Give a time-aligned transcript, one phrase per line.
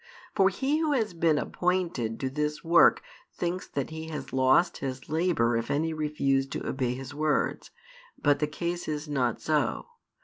[0.33, 3.03] For he who has been appointed to this work
[3.35, 7.69] thinks that he has lost his labour if any refuse to obey his words.
[8.17, 9.85] But the case is not so.